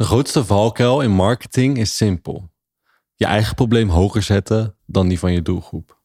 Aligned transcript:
De 0.00 0.06
grootste 0.06 0.44
valkuil 0.44 1.00
in 1.00 1.10
marketing 1.10 1.78
is 1.78 1.96
simpel. 1.96 2.50
Je 3.14 3.26
eigen 3.26 3.54
probleem 3.54 3.88
hoger 3.88 4.22
zetten 4.22 4.76
dan 4.86 5.08
die 5.08 5.18
van 5.18 5.32
je 5.32 5.42
doelgroep. 5.42 6.00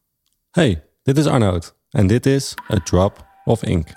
Hey, 0.50 0.84
dit 1.02 1.18
is 1.18 1.26
Arnoud 1.26 1.76
en 1.90 2.06
dit 2.06 2.26
is 2.26 2.54
A 2.72 2.78
Drop 2.84 3.26
of 3.44 3.62
Ink. 3.62 3.88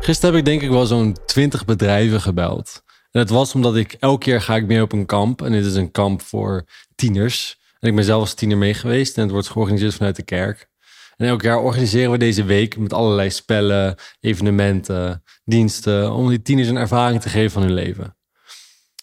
Gisteren 0.00 0.34
heb 0.34 0.34
ik 0.34 0.44
denk 0.44 0.62
ik 0.62 0.70
wel 0.70 0.86
zo'n 0.86 1.16
20 1.26 1.64
bedrijven 1.64 2.20
gebeld. 2.20 2.84
En 3.16 3.22
het 3.22 3.30
was 3.30 3.54
omdat 3.54 3.76
ik 3.76 3.92
elke 3.92 4.24
keer 4.24 4.40
ga 4.40 4.56
ik 4.56 4.66
mee 4.66 4.82
op 4.82 4.92
een 4.92 5.06
kamp. 5.06 5.42
En 5.42 5.52
dit 5.52 5.64
is 5.64 5.74
een 5.74 5.90
kamp 5.90 6.22
voor 6.22 6.64
tieners. 6.94 7.58
En 7.78 7.88
ik 7.88 7.94
ben 7.94 8.04
zelf 8.04 8.20
als 8.20 8.34
tiener 8.34 8.58
mee 8.58 8.74
geweest. 8.74 9.16
En 9.16 9.22
het 9.22 9.30
wordt 9.30 9.48
georganiseerd 9.48 9.94
vanuit 9.94 10.16
de 10.16 10.22
kerk. 10.22 10.68
En 11.16 11.26
elk 11.26 11.42
jaar 11.42 11.58
organiseren 11.58 12.10
we 12.10 12.18
deze 12.18 12.44
week 12.44 12.76
met 12.76 12.92
allerlei 12.92 13.30
spellen, 13.30 13.96
evenementen, 14.20 15.22
diensten. 15.44 16.12
Om 16.12 16.28
die 16.28 16.42
tieners 16.42 16.68
een 16.68 16.76
ervaring 16.76 17.20
te 17.20 17.28
geven 17.28 17.50
van 17.50 17.62
hun 17.62 17.74
leven. 17.74 18.16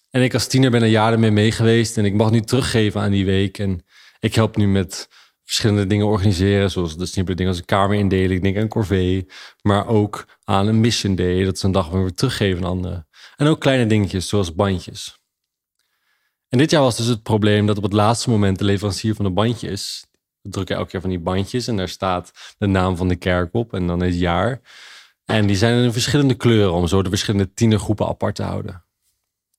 En 0.10 0.22
ik 0.22 0.34
als 0.34 0.48
tiener 0.48 0.72
ben 0.72 0.82
er 0.82 0.88
jaren 0.88 1.20
mee 1.20 1.32
mee 1.32 1.52
geweest. 1.52 1.98
En 1.98 2.06
ik 2.06 2.14
mag 2.14 2.32
nu 2.32 2.42
teruggeven 2.42 3.02
aan 3.02 3.12
die 3.12 3.26
week. 3.26 3.58
En 3.58 3.86
ik 4.20 4.36
help 4.36 4.58
nu 4.58 4.68
met 4.68 5.08
verschillende 5.44 5.88
dingen 5.88 6.06
organiseren. 6.06 6.72
Zoals 6.72 6.98
de 6.98 7.06
simpele 7.06 7.36
dingen 7.36 7.52
als 7.52 7.62
een 7.62 7.68
kamerindeling. 7.68 8.32
Ik 8.32 8.44
denk 8.44 8.58
aan 8.58 8.68
corvée. 8.68 9.28
Maar 9.62 9.88
ook 9.88 10.26
aan 10.44 10.68
een 10.68 10.80
mission 10.80 11.16
day. 11.16 11.44
Dat 11.44 11.56
is 11.56 11.64
een 11.64 11.72
dag 11.72 11.90
waar 11.90 12.04
we 12.04 12.14
teruggeven 12.14 12.64
aan 12.64 12.70
anderen. 12.70 13.08
En 13.36 13.48
ook 13.48 13.60
kleine 13.60 13.86
dingetjes 13.86 14.28
zoals 14.28 14.56
bandjes. 14.56 15.22
En 16.50 16.58
dit 16.58 16.72
jaar 16.72 16.82
was 16.82 16.98
dus 16.98 17.06
het 17.06 17.24
probleem 17.24 17.66
dat 17.66 17.78
op 17.78 17.84
het 17.84 17.94
laatste 17.94 18.30
moment 18.30 18.58
de 18.58 18.66
leverancier 18.66 19.16
van 19.16 19.26
de 19.26 19.32
bandjes. 19.32 20.06
We 20.42 20.50
drukken 20.50 20.76
elke 20.76 20.90
keer 20.90 21.02
van 21.02 21.10
die 21.10 21.20
bandjes 21.20 21.68
en 21.68 21.78
daar 21.78 21.90
staat 21.90 22.32
de 22.58 22.68
naam 22.68 22.98
van 22.98 23.08
de 23.08 23.16
kerk 23.16 23.54
op 23.54 23.74
en 23.74 23.88
dan 23.88 24.02
het 24.02 24.20
jaar. 24.20 24.62
En 25.26 25.48
die 25.48 25.56
zijn 25.56 25.84
in 25.84 25.94
verschillende 25.94 26.34
kleuren 26.34 26.74
om 26.74 26.88
zo 26.88 27.02
de 27.02 27.10
verschillende 27.10 27.54
tienergroepen 27.54 28.08
apart 28.08 28.36
te 28.36 28.44
houden. 28.44 28.86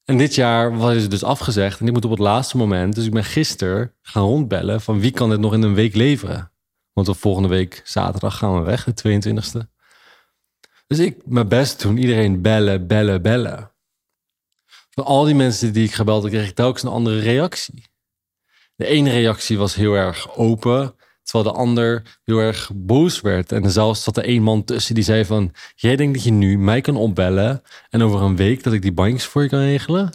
En 0.05 0.17
dit 0.17 0.35
jaar 0.35 0.77
was 0.77 0.95
het 0.95 1.11
dus 1.11 1.25
afgezegd 1.25 1.81
en 1.81 1.87
ik 1.87 1.93
moet 1.93 2.05
op 2.05 2.11
het 2.11 2.19
laatste 2.19 2.57
moment. 2.57 2.95
Dus 2.95 3.05
ik 3.05 3.13
ben 3.13 3.25
gisteren 3.25 3.95
gaan 4.03 4.23
rondbellen 4.23 4.81
van 4.81 5.01
wie 5.01 5.11
kan 5.11 5.31
dit 5.31 5.41
nog 5.41 5.53
in 5.53 5.63
een 5.63 5.75
week 5.75 5.95
leveren. 5.95 6.53
Want 6.93 7.09
op 7.09 7.17
volgende 7.17 7.49
week 7.49 7.83
zaterdag 7.85 8.39
gaan 8.39 8.55
we 8.55 8.65
weg, 8.65 8.85
de 8.85 9.21
22e. 9.63 9.74
Dus 10.87 10.99
ik 10.99 11.17
mijn 11.25 11.49
best 11.49 11.83
doen, 11.83 11.97
iedereen 11.97 12.43
bellen, 12.43 12.87
bellen, 12.87 13.23
bellen. 13.23 13.73
Van 14.91 15.05
al 15.05 15.25
die 15.25 15.35
mensen 15.35 15.73
die 15.73 15.85
ik 15.85 15.93
gebeld 15.93 16.29
kreeg 16.29 16.49
ik 16.49 16.55
telkens 16.55 16.83
een 16.83 16.89
andere 16.89 17.21
reactie. 17.21 17.85
De 18.77 18.87
ene 18.87 19.11
reactie 19.11 19.59
was 19.59 19.75
heel 19.75 19.95
erg 19.95 20.37
open, 20.37 20.95
terwijl 21.23 21.53
de 21.53 21.59
ander 21.59 22.19
heel 22.25 22.39
erg 22.39 22.71
boos 22.75 23.21
werd. 23.21 23.53
En 23.53 23.71
zelfs 23.71 24.03
zat 24.03 24.17
er 24.17 24.25
één 24.25 24.43
man 24.43 24.65
tussen 24.65 24.95
die 24.95 25.05
zei 25.05 25.25
van... 25.25 25.55
Jij 25.75 25.97
denkt 25.97 26.15
dat 26.15 26.25
je 26.25 26.31
nu 26.31 26.59
mij 26.59 26.81
kan 26.81 26.97
opbellen 26.97 27.63
en 27.91 28.03
over 28.03 28.23
een 28.23 28.37
week 28.37 28.63
dat 28.63 28.73
ik 28.73 28.83
die 28.83 28.93
bandjes 28.93 29.25
voor 29.25 29.43
je 29.43 29.49
kan 29.49 29.59
regelen? 29.59 30.13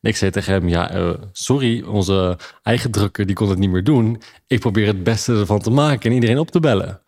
En 0.00 0.10
ik 0.10 0.16
zei 0.16 0.30
tegen 0.30 0.52
hem, 0.52 0.68
ja, 0.68 0.96
uh, 0.96 1.14
sorry, 1.32 1.82
onze 1.82 2.38
eigen 2.62 2.90
drukker 2.90 3.26
die 3.26 3.34
kon 3.34 3.48
het 3.48 3.58
niet 3.58 3.70
meer 3.70 3.84
doen. 3.84 4.22
Ik 4.46 4.60
probeer 4.60 4.86
het 4.86 5.02
beste 5.02 5.32
ervan 5.32 5.60
te 5.60 5.70
maken 5.70 6.10
en 6.10 6.14
iedereen 6.14 6.38
op 6.38 6.50
te 6.50 6.60
bellen. 6.60 7.02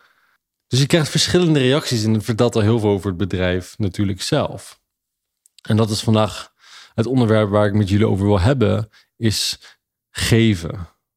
Dus 0.70 0.80
je 0.80 0.86
krijgt 0.86 1.08
verschillende 1.08 1.58
reacties 1.58 2.04
en 2.04 2.14
het 2.14 2.24
vertelt 2.24 2.54
al 2.54 2.60
heel 2.60 2.78
veel 2.78 2.90
over 2.90 3.08
het 3.08 3.16
bedrijf 3.16 3.78
natuurlijk 3.78 4.22
zelf. 4.22 4.80
En 5.62 5.76
dat 5.76 5.90
is 5.90 6.00
vandaag 6.00 6.52
het 6.94 7.06
onderwerp 7.06 7.48
waar 7.48 7.66
ik 7.66 7.74
met 7.74 7.88
jullie 7.88 8.06
over 8.06 8.26
wil 8.26 8.40
hebben, 8.40 8.88
is 9.16 9.60
geven. 10.10 10.74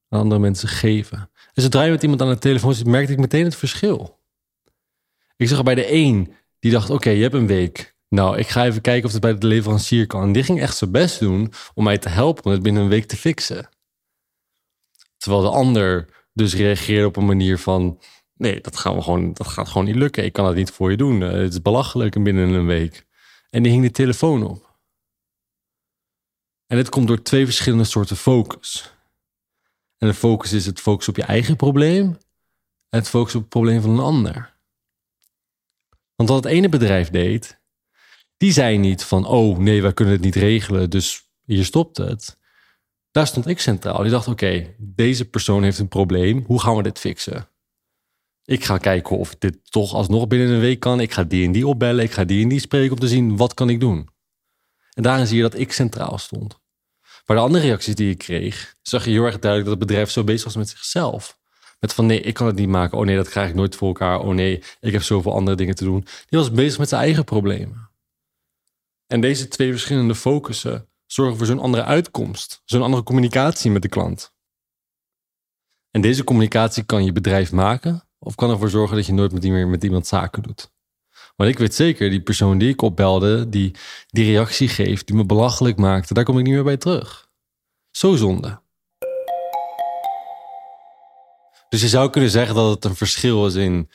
Aan 0.09 0.19
andere 0.19 0.41
mensen 0.41 0.67
geven. 0.67 1.31
En 1.53 1.61
zodra 1.61 1.83
je 1.83 1.91
met 1.91 2.01
iemand 2.03 2.21
aan 2.21 2.29
de 2.29 2.37
telefoon 2.37 2.73
zit, 2.73 2.85
merkte 2.85 3.11
ik 3.11 3.19
meteen 3.19 3.43
het 3.43 3.55
verschil. 3.55 4.19
Ik 5.35 5.47
zag 5.47 5.63
bij 5.63 5.75
de 5.75 5.91
een, 5.91 6.33
die 6.59 6.71
dacht, 6.71 6.89
oké, 6.89 7.09
je 7.09 7.21
hebt 7.21 7.33
een 7.33 7.47
week. 7.47 7.95
Nou, 8.09 8.37
ik 8.37 8.47
ga 8.47 8.65
even 8.65 8.81
kijken 8.81 9.05
of 9.05 9.11
het 9.11 9.21
bij 9.21 9.37
de 9.37 9.47
leverancier 9.47 10.07
kan. 10.07 10.21
En 10.21 10.31
die 10.31 10.43
ging 10.43 10.61
echt 10.61 10.77
zijn 10.77 10.91
best 10.91 11.19
doen 11.19 11.53
om 11.73 11.83
mij 11.83 11.97
te 11.97 12.09
helpen 12.09 12.45
om 12.45 12.51
het 12.51 12.63
binnen 12.63 12.83
een 12.83 12.89
week 12.89 13.05
te 13.05 13.17
fixen. 13.17 13.69
Terwijl 15.17 15.41
de 15.41 15.49
ander 15.49 16.09
dus 16.33 16.55
reageerde 16.55 17.07
op 17.07 17.15
een 17.15 17.25
manier 17.25 17.57
van... 17.57 17.99
Nee, 18.35 18.61
dat, 18.61 18.77
gaan 18.77 18.95
we 18.95 19.01
gewoon, 19.01 19.33
dat 19.33 19.47
gaat 19.47 19.67
gewoon 19.67 19.85
niet 19.85 19.95
lukken. 19.95 20.23
Ik 20.23 20.33
kan 20.33 20.45
dat 20.45 20.55
niet 20.55 20.71
voor 20.71 20.91
je 20.91 20.97
doen. 20.97 21.21
Het 21.21 21.53
is 21.53 21.61
belachelijk 21.61 22.23
binnen 22.23 22.49
een 22.49 22.65
week. 22.65 23.05
En 23.49 23.63
die 23.63 23.71
hing 23.71 23.83
de 23.83 23.91
telefoon 23.91 24.43
op. 24.47 24.73
En 26.67 26.77
dit 26.77 26.89
komt 26.89 27.07
door 27.07 27.21
twee 27.21 27.45
verschillende 27.45 27.83
soorten 27.83 28.17
focus. 28.17 28.93
En 29.97 30.07
de 30.07 30.13
focus 30.13 30.53
is 30.53 30.65
het 30.65 30.79
focus 30.79 31.07
op 31.07 31.15
je 31.15 31.23
eigen 31.23 31.55
probleem 31.55 32.05
en 32.89 32.99
het 32.99 33.09
focus 33.09 33.35
op 33.35 33.41
het 33.41 33.49
probleem 33.49 33.81
van 33.81 33.89
een 33.89 33.99
ander. 33.99 34.53
Want 36.15 36.29
wat 36.29 36.43
het 36.43 36.53
ene 36.53 36.69
bedrijf 36.69 37.09
deed, 37.09 37.61
die 38.37 38.51
zei 38.51 38.77
niet 38.77 39.03
van, 39.03 39.25
oh 39.25 39.57
nee, 39.57 39.81
wij 39.81 39.93
kunnen 39.93 40.13
het 40.13 40.23
niet 40.23 40.35
regelen, 40.35 40.89
dus 40.89 41.29
hier 41.45 41.65
stopt 41.65 41.97
het. 41.97 42.37
Daar 43.11 43.27
stond 43.27 43.47
ik 43.47 43.59
centraal. 43.59 44.01
Die 44.01 44.11
dacht, 44.11 44.27
oké, 44.27 44.75
deze 44.77 45.29
persoon 45.29 45.63
heeft 45.63 45.79
een 45.79 45.87
probleem, 45.87 46.43
hoe 46.47 46.61
gaan 46.61 46.75
we 46.75 46.83
dit 46.83 46.99
fixen? 46.99 47.47
Ik 48.45 48.63
ga 48.63 48.77
kijken 48.77 49.17
of 49.17 49.35
dit 49.35 49.71
toch 49.71 49.93
alsnog 49.93 50.27
binnen 50.27 50.49
een 50.49 50.59
week 50.59 50.79
kan. 50.79 50.99
Ik 50.99 51.11
ga 51.11 51.23
die 51.23 51.45
en 51.45 51.51
die 51.51 51.67
opbellen, 51.67 52.03
ik 52.03 52.11
ga 52.11 52.23
die 52.23 52.43
en 52.43 52.49
die 52.49 52.59
spreken 52.59 52.91
om 52.91 52.99
te 52.99 53.07
zien, 53.07 53.37
wat 53.37 53.53
kan 53.53 53.69
ik 53.69 53.79
doen? 53.79 54.09
En 54.93 55.03
daarin 55.03 55.27
zie 55.27 55.35
je 55.35 55.41
dat 55.41 55.57
ik 55.57 55.71
centraal 55.71 56.17
stond. 56.17 56.61
Maar 57.25 57.37
de 57.37 57.43
andere 57.43 57.63
reacties 57.63 57.95
die 57.95 58.09
ik 58.09 58.17
kreeg, 58.17 58.75
zag 58.81 59.05
je 59.05 59.11
heel 59.11 59.23
erg 59.23 59.39
duidelijk 59.39 59.69
dat 59.69 59.79
het 59.79 59.87
bedrijf 59.87 60.09
zo 60.09 60.23
bezig 60.23 60.43
was 60.43 60.55
met 60.55 60.69
zichzelf. 60.69 61.37
Met 61.79 61.93
van 61.93 62.05
nee, 62.05 62.21
ik 62.21 62.33
kan 62.33 62.47
het 62.47 62.55
niet 62.55 62.67
maken. 62.67 62.97
Oh 62.97 63.05
nee, 63.05 63.15
dat 63.15 63.29
krijg 63.29 63.49
ik 63.49 63.55
nooit 63.55 63.75
voor 63.75 63.87
elkaar. 63.87 64.19
Oh 64.19 64.33
nee, 64.33 64.63
ik 64.79 64.91
heb 64.91 65.03
zoveel 65.03 65.33
andere 65.33 65.57
dingen 65.57 65.75
te 65.75 65.83
doen. 65.83 66.05
Die 66.29 66.39
was 66.39 66.51
bezig 66.51 66.79
met 66.79 66.89
zijn 66.89 67.01
eigen 67.01 67.23
problemen. 67.23 67.89
En 69.07 69.21
deze 69.21 69.47
twee 69.47 69.71
verschillende 69.71 70.15
focussen 70.15 70.89
zorgen 71.05 71.37
voor 71.37 71.45
zo'n 71.45 71.59
andere 71.59 71.83
uitkomst. 71.83 72.61
Zo'n 72.65 72.81
andere 72.81 73.03
communicatie 73.03 73.71
met 73.71 73.81
de 73.81 73.87
klant. 73.87 74.33
En 75.91 76.01
deze 76.01 76.23
communicatie 76.23 76.83
kan 76.83 77.05
je 77.05 77.11
bedrijf 77.11 77.51
maken 77.51 78.07
of 78.23 78.35
kan 78.35 78.49
ervoor 78.49 78.69
zorgen 78.69 78.95
dat 78.95 79.05
je 79.05 79.13
nooit 79.13 79.43
meer 79.43 79.67
met 79.67 79.83
iemand 79.83 80.07
zaken 80.07 80.43
doet. 80.43 80.71
Want 81.35 81.49
ik 81.49 81.57
weet 81.57 81.75
zeker, 81.75 82.09
die 82.09 82.21
persoon 82.21 82.57
die 82.57 82.69
ik 82.69 82.81
opbelde, 82.81 83.49
die 83.49 83.75
die 84.07 84.25
reactie 84.25 84.67
geeft, 84.67 85.07
die 85.07 85.15
me 85.15 85.25
belachelijk 85.25 85.77
maakte, 85.77 86.13
daar 86.13 86.23
kom 86.23 86.37
ik 86.37 86.43
niet 86.43 86.53
meer 86.53 86.63
bij 86.63 86.77
terug. 86.77 87.29
Zo 87.91 88.15
zonde. 88.15 88.61
Dus 91.69 91.81
je 91.81 91.87
zou 91.87 92.09
kunnen 92.09 92.29
zeggen 92.29 92.55
dat 92.55 92.75
het 92.75 92.85
een 92.85 92.95
verschil 92.95 93.45
is 93.45 93.55
in 93.55 93.89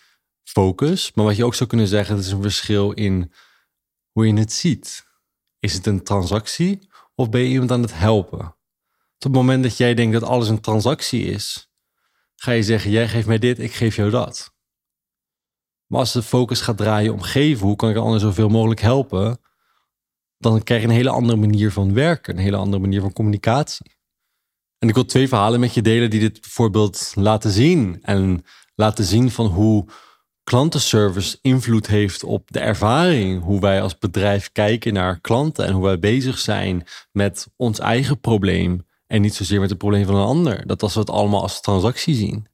focus, 0.45 1.13
maar 1.15 1.25
wat 1.25 1.37
je 1.37 1.45
ook 1.45 1.55
zou 1.55 1.69
kunnen 1.69 1.87
zeggen, 1.87 2.17
het 2.17 2.25
is 2.25 2.31
een 2.31 2.43
verschil 2.43 2.93
in 2.93 3.33
hoe 4.13 4.27
je 4.27 4.35
het 4.35 4.53
ziet. 4.53 5.07
Is 5.59 5.73
het 5.73 5.87
een 5.87 6.05
transactie 6.05 6.89
of 7.15 7.29
ben 7.29 7.41
je 7.41 7.49
iemand 7.49 7.71
aan 7.71 7.83
het 7.83 7.99
helpen? 7.99 8.47
Op 9.19 9.25
het 9.25 9.33
moment 9.33 9.63
dat 9.63 9.77
jij 9.77 9.95
denkt 9.95 10.13
dat 10.13 10.23
alles 10.23 10.49
een 10.49 10.61
transactie 10.61 11.25
is, 11.25 11.68
ga 12.41 12.53
je 12.53 12.63
zeggen: 12.63 12.91
jij 12.91 13.09
geeft 13.09 13.27
mij 13.27 13.39
dit, 13.39 13.59
ik 13.59 13.73
geef 13.73 13.97
jou 13.97 14.11
dat. 14.11 14.57
Maar 15.87 16.01
als 16.01 16.13
de 16.13 16.23
focus 16.23 16.61
gaat 16.61 16.77
draaien 16.77 17.13
om 17.13 17.21
geven, 17.21 17.67
hoe 17.67 17.77
kan 17.77 17.91
ik 17.91 17.97
anderen 17.97 18.21
zoveel 18.21 18.49
mogelijk 18.49 18.81
helpen? 18.81 19.41
Dan 20.39 20.63
krijg 20.63 20.83
je 20.83 20.89
een 20.89 20.95
hele 20.95 21.11
andere 21.11 21.39
manier 21.39 21.73
van 21.73 21.95
werken, 21.95 22.37
een 22.37 22.43
hele 22.43 22.57
andere 22.57 22.83
manier 22.83 23.01
van 23.01 23.13
communicatie. 23.13 23.97
En 24.79 24.89
ik 24.89 24.95
wil 24.95 25.05
twee 25.05 25.29
verhalen 25.29 25.61
met 25.61 25.75
je 25.75 25.83
delen 25.83 26.11
die 26.11 26.21
dit 26.21 26.39
voorbeeld 26.47 27.13
laten 27.15 27.51
zien. 27.51 27.99
En 28.03 28.45
laten 28.75 29.05
zien 29.05 29.31
van 29.31 29.47
hoe 29.47 29.87
klantenservice 30.45 31.39
invloed 31.43 31.87
heeft 31.87 32.25
op 32.25 32.53
de 32.53 32.61
ervaring. 32.61 33.43
Hoe 33.43 33.61
wij 33.61 33.83
als 33.83 33.99
bedrijf 33.99 34.53
kijken 34.53 34.93
naar 34.93 35.21
klanten 35.21 35.67
en 35.67 35.73
hoe 35.73 35.85
wij 35.85 35.99
bezig 35.99 36.39
zijn 36.39 36.87
met 37.13 37.49
ons 37.57 37.79
eigen 37.79 38.21
probleem. 38.21 38.87
En 39.09 39.21
niet 39.21 39.35
zozeer 39.35 39.61
met 39.61 39.69
het 39.71 39.79
probleem 39.79 40.07
van 40.07 40.15
een 40.15 40.27
ander. 40.27 40.67
Dat 40.67 40.83
als 40.83 40.95
we 40.95 41.01
het 41.01 41.11
allemaal 41.11 41.43
als 41.43 41.61
transactie 41.61 42.15
zien. 42.15 42.47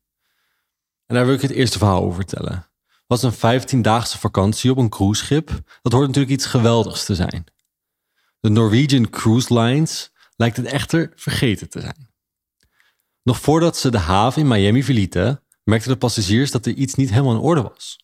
En 1.06 1.14
daar 1.14 1.26
wil 1.26 1.34
ik 1.34 1.40
het 1.40 1.50
eerste 1.50 1.78
verhaal 1.78 2.02
over 2.02 2.14
vertellen 2.14 2.72
was 3.06 3.22
een 3.22 3.60
15-daagse 3.60 4.18
vakantie 4.18 4.70
op 4.70 4.76
een 4.76 4.88
cruiseschip. 4.88 5.48
Dat 5.82 5.92
hoort 5.92 6.06
natuurlijk 6.06 6.34
iets 6.34 6.46
geweldigs 6.46 7.04
te 7.04 7.14
zijn. 7.14 7.44
De 8.40 8.48
Norwegian 8.48 9.10
Cruise 9.10 9.60
Lines 9.60 10.10
lijkt 10.36 10.56
het 10.56 10.66
echter 10.66 11.12
vergeten 11.14 11.68
te 11.68 11.80
zijn. 11.80 12.12
Nog 13.22 13.40
voordat 13.40 13.76
ze 13.76 13.90
de 13.90 13.98
haven 13.98 14.42
in 14.42 14.48
Miami 14.48 14.84
verlieten, 14.84 15.42
merkten 15.64 15.90
de 15.90 15.98
passagiers 15.98 16.50
dat 16.50 16.66
er 16.66 16.72
iets 16.72 16.94
niet 16.94 17.10
helemaal 17.10 17.34
in 17.34 17.40
orde 17.40 17.62
was. 17.62 17.98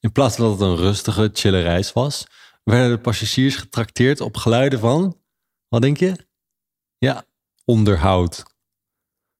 In 0.00 0.12
plaats 0.12 0.36
van 0.36 0.44
dat 0.44 0.58
het 0.58 0.68
een 0.68 0.76
rustige, 0.76 1.30
chille 1.32 1.60
reis 1.60 1.92
was, 1.92 2.26
werden 2.64 2.90
de 2.90 2.98
passagiers 2.98 3.56
getrakteerd 3.56 4.20
op 4.20 4.36
geluiden 4.36 4.78
van, 4.78 5.20
wat 5.68 5.82
denk 5.82 5.96
je? 5.96 6.26
Ja, 6.98 7.24
onderhoud. 7.68 8.42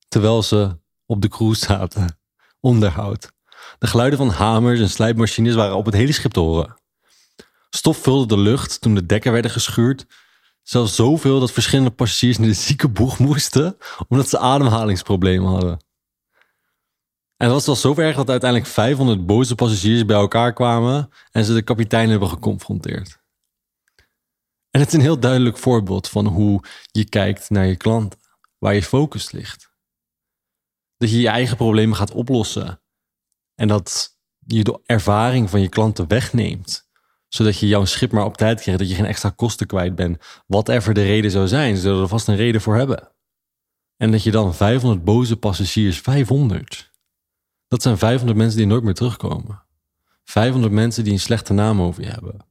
Terwijl 0.09 0.43
ze 0.43 0.79
op 1.07 1.23
de 1.23 1.29
cruise 1.29 1.65
zaten. 1.65 2.19
Onderhoud. 2.61 3.33
De 3.79 3.87
geluiden 3.87 4.19
van 4.19 4.29
hamers 4.29 4.81
en 4.81 4.91
slijpmachines 4.91 5.55
waren 5.55 5.77
op 5.77 5.85
het 5.85 5.95
hele 5.95 6.13
schip 6.13 6.33
te 6.33 6.41
horen. 6.41 6.75
Stof 7.71 7.97
vulde 7.97 8.27
de 8.27 8.41
lucht 8.41 8.81
toen 8.81 8.95
de 8.95 9.07
dekken 9.07 9.33
werden 9.33 9.51
geschuurd. 9.51 10.07
Zelfs 10.63 10.95
zoveel 10.95 11.41
dat 11.41 11.53
verschillende 11.53 11.91
passagiers 11.91 12.39
naar 12.39 12.49
de 12.49 12.55
ziekenboeg 12.55 13.19
moesten, 13.19 13.77
omdat 14.09 14.29
ze 14.29 14.39
ademhalingsproblemen 14.39 15.51
hadden. 15.51 15.79
En 17.37 17.49
dat 17.49 17.53
was 17.53 17.67
wel 17.67 17.95
zo 17.95 18.03
erg 18.03 18.17
dat 18.17 18.31
uiteindelijk 18.31 18.71
500 18.71 19.27
boze 19.27 19.55
passagiers 19.55 20.05
bij 20.05 20.17
elkaar 20.17 20.53
kwamen 20.53 21.11
en 21.31 21.45
ze 21.45 21.55
de 21.55 21.63
kapitein 21.63 22.11
hebben 22.11 22.29
geconfronteerd. 22.29 23.21
En 24.79 24.85
het 24.85 24.93
is 24.93 24.99
een 24.99 25.07
heel 25.07 25.21
duidelijk 25.21 25.59
voorbeeld 25.59 26.09
van 26.09 26.27
hoe 26.27 26.63
je 26.91 27.05
kijkt 27.05 27.51
naar 27.51 27.67
je 27.67 27.77
klanten, 27.77 28.19
waar 28.59 28.75
je 28.75 28.83
focus 28.83 29.31
ligt. 29.31 29.73
Dat 30.97 31.11
je 31.11 31.21
je 31.21 31.29
eigen 31.29 31.57
problemen 31.57 31.97
gaat 31.97 32.11
oplossen 32.11 32.83
en 33.55 33.69
dat 33.69 34.19
je 34.47 34.65
de 34.65 34.81
ervaring 34.85 35.51
van 35.51 35.61
je 35.61 35.69
klanten 35.69 36.09
wegneemt 36.09 36.89
zodat 37.29 37.59
je 37.59 37.67
jouw 37.67 37.85
schip 37.85 38.13
maar 38.13 38.25
op 38.25 38.37
tijd 38.37 38.61
krijgt, 38.61 38.81
dat 38.81 38.89
je 38.89 38.95
geen 38.95 39.05
extra 39.05 39.31
kosten 39.31 39.67
kwijt 39.67 39.95
bent. 39.95 40.43
Whatever 40.47 40.95
de 40.95 41.03
reden 41.03 41.31
zou 41.31 41.49
zijn, 41.49 41.77
ze 41.77 41.83
zullen 41.83 42.03
er 42.03 42.09
vast 42.09 42.29
een 42.29 42.37
reden 42.37 42.61
voor 42.61 42.77
hebben. 42.77 43.13
En 43.97 44.11
dat 44.11 44.23
je 44.23 44.31
dan 44.31 44.55
500 44.55 45.05
boze 45.05 45.37
passagiers, 45.37 46.01
500. 46.01 46.91
Dat 47.69 47.83
zijn 47.83 47.99
500 47.99 48.39
mensen 48.39 48.59
die 48.59 48.67
nooit 48.67 48.83
meer 48.83 48.95
terugkomen. 48.95 49.63
500 50.25 50.73
mensen 50.73 51.05
die 51.05 51.13
een 51.13 51.21
slechte 51.21 51.53
naam 51.53 51.81
over 51.81 52.03
je 52.03 52.09
hebben. 52.09 52.47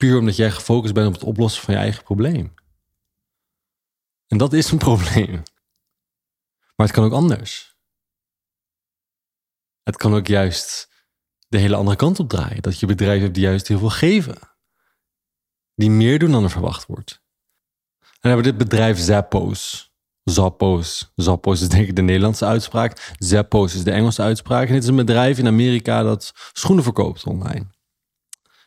Puur 0.00 0.18
omdat 0.18 0.36
jij 0.36 0.50
gefocust 0.50 0.94
bent 0.94 1.06
op 1.06 1.12
het 1.12 1.22
oplossen 1.22 1.62
van 1.62 1.74
je 1.74 1.80
eigen 1.80 2.02
probleem. 2.02 2.54
En 4.26 4.38
dat 4.38 4.52
is 4.52 4.70
een 4.70 4.78
probleem. 4.88 5.42
Maar 6.76 6.86
het 6.86 6.92
kan 6.92 7.04
ook 7.04 7.12
anders. 7.12 7.76
Het 9.82 9.96
kan 9.96 10.14
ook 10.14 10.26
juist 10.26 10.88
de 11.48 11.58
hele 11.58 11.76
andere 11.76 11.96
kant 11.96 12.18
op 12.18 12.28
draaien. 12.28 12.62
Dat 12.62 12.80
je 12.80 12.86
bedrijf 12.86 13.20
hebt 13.20 13.34
die 13.34 13.42
juist 13.42 13.68
heel 13.68 13.78
veel 13.78 13.90
geven. 13.90 14.38
Die 15.74 15.90
meer 15.90 16.18
doen 16.18 16.30
dan 16.30 16.44
er 16.44 16.50
verwacht 16.50 16.86
wordt. 16.86 17.22
En 18.00 18.18
dan 18.20 18.30
hebben 18.30 18.44
we 18.44 18.56
dit 18.56 18.68
bedrijf 18.68 18.98
Zappos. 18.98 19.92
Zappos. 20.24 21.12
Zappos 21.14 21.60
is 21.60 21.68
denk 21.68 21.88
ik 21.88 21.96
de 21.96 22.02
Nederlandse 22.02 22.44
uitspraak. 22.44 23.14
Zappos 23.18 23.74
is 23.74 23.84
de 23.84 23.90
Engelse 23.92 24.22
uitspraak. 24.22 24.66
En 24.66 24.72
dit 24.72 24.82
is 24.82 24.88
een 24.88 24.96
bedrijf 24.96 25.38
in 25.38 25.46
Amerika 25.46 26.02
dat 26.02 26.32
schoenen 26.52 26.84
verkoopt 26.84 27.24
online. 27.24 27.66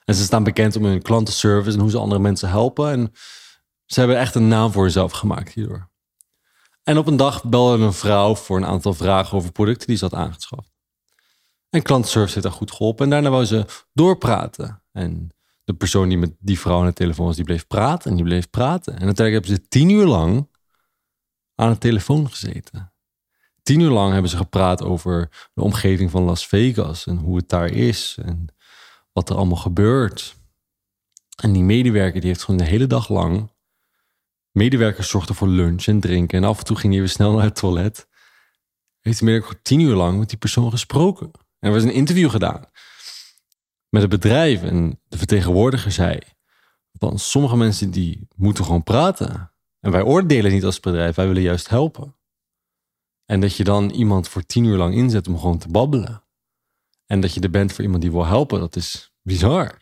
En 0.06 0.16
ze 0.16 0.24
staan 0.24 0.44
bekend 0.44 0.76
om 0.76 0.86
hun 0.86 1.02
klantenservice 1.02 1.76
en 1.76 1.82
hoe 1.82 1.92
ze 1.92 1.98
andere 1.98 2.22
mensen 2.22 2.50
helpen. 2.50 2.92
En 2.92 3.12
ze 3.86 4.00
hebben 4.00 4.20
echt 4.20 4.36
een 4.36 4.48
naam 4.48 4.72
voor 4.72 4.84
zichzelf 4.84 5.12
gemaakt 5.12 5.54
hierdoor. 5.54 5.92
En 6.84 6.98
op 6.98 7.08
een 7.08 7.18
dag 7.18 7.44
belde 7.44 7.84
een 7.84 7.94
vrouw 7.94 8.36
voor 8.36 8.58
een 8.58 8.66
aantal 8.66 8.94
vragen 8.94 9.38
over 9.38 9.52
producten 9.52 9.88
die 9.88 9.98
ze 9.98 10.04
had 10.04 10.14
aangeschaft. 10.14 10.72
En 11.70 11.82
klantenservice 11.82 12.34
heeft 12.34 12.46
daar 12.46 12.56
goed 12.56 12.72
geholpen. 12.72 13.04
En 13.04 13.10
daarna 13.10 13.30
wou 13.30 13.46
ze 13.46 13.66
doorpraten. 13.94 14.84
En 14.92 15.30
de 15.64 15.74
persoon 15.74 16.10
die 16.10 16.18
met 16.18 16.36
die 16.40 16.60
vrouw 16.60 16.80
aan 16.80 16.86
de 16.86 16.94
telefoon 16.94 17.26
was, 17.26 17.36
die 17.36 17.46
bleef 17.46 17.68
praten 17.68 18.10
en 18.10 18.16
die 18.16 18.26
bleef 18.26 18.50
praten. 18.50 18.94
En 18.94 19.06
uiteindelijk 19.06 19.46
hebben 19.46 19.64
ze 19.64 19.68
tien 19.68 19.90
uur 19.90 20.06
lang 20.06 20.50
aan 21.56 21.72
de 21.72 21.78
telefoon 21.78 22.30
gezeten. 22.30 22.94
Tien 23.64 23.80
uur 23.80 23.90
lang 23.90 24.12
hebben 24.14 24.32
ze 24.32 24.38
gepraat 24.38 24.84
over 24.84 25.50
de 25.54 25.62
omgeving 25.62 26.12
van 26.12 26.24
Las 26.24 26.48
Vegas 26.48 27.06
en 27.06 27.18
hoe 27.18 27.38
het 27.38 27.50
daar 27.50 27.70
is 27.70 28.18
en 28.22 28.48
wat 29.14 29.30
er 29.30 29.36
allemaal 29.36 29.58
gebeurt. 29.58 30.36
En 31.42 31.52
die 31.52 31.64
medewerker 31.64 32.20
die 32.20 32.30
heeft 32.30 32.44
gewoon 32.44 32.60
de 32.60 32.66
hele 32.66 32.88
dag 32.88 33.10
lang. 33.10 33.52
Medewerkers 34.52 35.10
zorgden 35.10 35.36
voor 35.36 35.48
lunch 35.48 35.86
en 35.86 36.00
drinken 36.00 36.38
en 36.38 36.44
af 36.44 36.60
en 36.60 36.66
toe 36.66 36.78
ging 36.78 36.94
hij 36.94 37.02
weer 37.02 37.12
snel 37.12 37.32
naar 37.32 37.44
het 37.44 37.56
toilet. 37.56 38.08
Heeft 39.00 39.20
de 39.20 39.26
medewerker 39.26 39.62
tien 39.62 39.80
uur 39.80 39.96
lang 39.96 40.20
met 40.20 40.30
die 40.30 40.38
persoon 40.38 40.72
gesproken. 40.72 41.32
En 41.60 41.70
er 41.70 41.72
was 41.72 41.84
een 41.84 41.94
interview 41.94 42.30
gedaan 42.30 42.66
met 43.94 44.02
het 44.02 44.12
bedrijf. 44.12 44.64
En 44.64 45.00
de 45.08 45.18
vertegenwoordiger 45.18 45.92
zei: 45.92 46.20
van 47.00 47.20
sommige 47.20 47.56
mensen 47.56 47.92
die 47.92 48.28
moeten 48.36 48.66
gewoon 48.66 48.84
praten. 48.84 49.52
En 49.80 49.92
wij 49.92 50.02
oordelen 50.02 50.52
niet 50.52 50.64
als 50.64 50.80
bedrijf, 50.80 51.16
wij 51.16 51.28
willen 51.28 51.42
juist 51.42 51.70
helpen. 51.70 52.16
En 53.26 53.40
dat 53.40 53.56
je 53.56 53.64
dan 53.64 53.90
iemand 53.90 54.28
voor 54.28 54.46
tien 54.46 54.64
uur 54.64 54.78
lang 54.78 54.96
inzet 54.96 55.28
om 55.28 55.40
gewoon 55.40 55.58
te 55.58 55.68
babbelen. 55.68 56.23
En 57.14 57.20
dat 57.20 57.34
je 57.34 57.40
er 57.40 57.50
bent 57.50 57.74
voor 57.74 57.84
iemand 57.84 58.02
die 58.02 58.12
wil 58.12 58.26
helpen, 58.26 58.60
dat 58.60 58.76
is 58.76 59.14
bizar. 59.22 59.82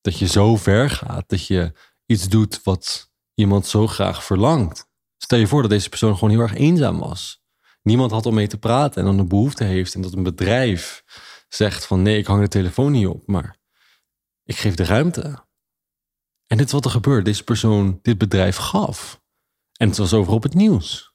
Dat 0.00 0.18
je 0.18 0.26
zo 0.26 0.56
ver 0.56 0.90
gaat, 0.90 1.28
dat 1.28 1.46
je 1.46 1.72
iets 2.06 2.28
doet 2.28 2.62
wat 2.62 3.10
iemand 3.34 3.66
zo 3.66 3.86
graag 3.86 4.24
verlangt. 4.24 4.86
Stel 5.16 5.38
je 5.38 5.46
voor 5.46 5.62
dat 5.62 5.70
deze 5.70 5.88
persoon 5.88 6.14
gewoon 6.14 6.30
heel 6.30 6.40
erg 6.40 6.54
eenzaam 6.54 6.98
was 6.98 7.42
niemand 7.82 8.10
had 8.10 8.26
om 8.26 8.34
mee 8.34 8.46
te 8.46 8.58
praten 8.58 9.00
en 9.00 9.06
dan 9.08 9.18
een 9.18 9.28
behoefte 9.28 9.64
heeft 9.64 9.94
en 9.94 10.00
dat 10.00 10.12
een 10.12 10.22
bedrijf 10.22 11.04
zegt 11.48 11.86
van 11.86 12.02
nee, 12.02 12.18
ik 12.18 12.26
hang 12.26 12.42
de 12.42 12.48
telefoon 12.48 12.92
niet 12.92 13.06
op, 13.06 13.26
maar 13.26 13.56
ik 14.44 14.56
geef 14.56 14.74
de 14.74 14.84
ruimte. 14.84 15.46
En 16.46 16.56
dit 16.56 16.70
wat 16.70 16.84
er 16.84 16.90
gebeurt. 16.90 17.24
Deze 17.24 17.44
persoon 17.44 17.98
dit 18.02 18.18
bedrijf 18.18 18.56
gaf. 18.56 19.20
En 19.72 19.88
het 19.88 19.96
was 19.96 20.12
over 20.12 20.32
op 20.32 20.42
het 20.42 20.54
nieuws. 20.54 21.11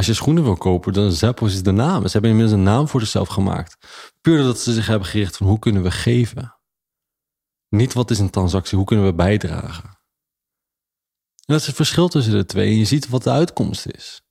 Als 0.00 0.08
je 0.08 0.14
schoenen 0.14 0.42
wil 0.42 0.56
kopen, 0.56 0.92
dan 0.92 1.12
Zappos 1.12 1.52
is 1.52 1.62
de 1.62 1.70
naam. 1.70 2.06
Ze 2.06 2.12
hebben 2.12 2.30
inmiddels 2.30 2.58
een 2.58 2.64
naam 2.64 2.88
voor 2.88 3.00
zichzelf 3.00 3.28
gemaakt. 3.28 3.76
Puur 4.20 4.42
dat 4.42 4.58
ze 4.58 4.72
zich 4.72 4.86
hebben 4.86 5.08
gericht 5.08 5.36
van 5.36 5.46
hoe 5.46 5.58
kunnen 5.58 5.82
we 5.82 5.90
geven. 5.90 6.56
Niet 7.68 7.92
wat 7.92 8.10
is 8.10 8.18
een 8.18 8.30
transactie, 8.30 8.76
hoe 8.76 8.86
kunnen 8.86 9.06
we 9.06 9.14
bijdragen. 9.14 9.84
En 9.84 9.96
dat 11.46 11.60
is 11.60 11.66
het 11.66 11.76
verschil 11.76 12.08
tussen 12.08 12.32
de 12.32 12.44
twee. 12.44 12.70
En 12.70 12.76
je 12.76 12.84
ziet 12.84 13.08
wat 13.08 13.22
de 13.22 13.30
uitkomst 13.30 13.86
is. 13.86 14.22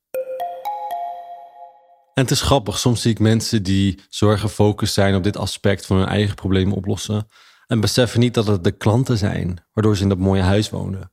En 2.14 2.22
het 2.22 2.30
is 2.30 2.42
grappig, 2.42 2.78
soms 2.78 3.02
zie 3.02 3.10
ik 3.10 3.18
mensen 3.18 3.62
die 3.62 4.00
zorgen 4.08 4.40
gefocust 4.40 4.94
zijn 4.94 5.14
op 5.14 5.22
dit 5.22 5.36
aspect 5.36 5.86
van 5.86 5.96
hun 5.96 6.08
eigen 6.08 6.34
problemen 6.34 6.76
oplossen. 6.76 7.28
En 7.66 7.80
beseffen 7.80 8.20
niet 8.20 8.34
dat 8.34 8.46
het 8.46 8.64
de 8.64 8.72
klanten 8.72 9.18
zijn 9.18 9.66
waardoor 9.72 9.96
ze 9.96 10.02
in 10.02 10.08
dat 10.08 10.18
mooie 10.18 10.42
huis 10.42 10.70
wonen. 10.70 11.12